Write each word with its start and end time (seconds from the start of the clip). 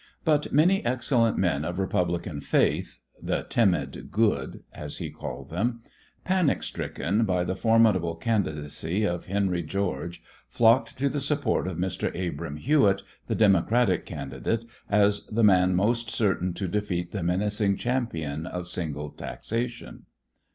But 0.25 0.51
many 0.51 0.83
excellent 0.83 1.37
men 1.37 1.63
of 1.63 1.77
Republican 1.77 2.41
faith 2.41 2.97
the 3.21 3.45
"timid 3.47 4.09
good," 4.09 4.63
as 4.73 4.97
he 4.97 5.11
called 5.11 5.51
them 5.51 5.81
panic 6.23 6.63
stricken 6.63 7.23
by 7.23 7.43
the 7.43 7.55
formidable 7.55 8.15
candidacy 8.15 9.03
of 9.03 9.27
Henry 9.27 9.61
George, 9.61 10.23
flocked 10.49 10.97
to 10.97 11.07
the 11.07 11.19
support 11.19 11.67
of 11.67 11.77
Mr. 11.77 12.09
Abram 12.19 12.57
Hewitt, 12.57 13.03
the 13.27 13.35
Democratic 13.35 14.07
candidate, 14.07 14.65
as 14.89 15.27
the 15.27 15.43
man 15.43 15.75
most 15.75 16.09
certain 16.09 16.53
to 16.55 16.67
defeat 16.67 17.11
the 17.11 17.21
menacing 17.21 17.77
champion 17.77 18.47
of 18.47 18.67
single 18.67 19.11
taxation. 19.11 20.07